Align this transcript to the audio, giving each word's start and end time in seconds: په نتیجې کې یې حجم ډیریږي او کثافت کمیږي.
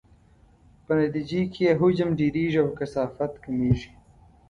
په 0.85 0.91
نتیجې 0.99 1.41
کې 1.53 1.61
یې 1.67 1.73
حجم 1.79 2.09
ډیریږي 2.19 2.59
او 2.63 2.69
کثافت 2.79 3.31
کمیږي. 3.43 3.89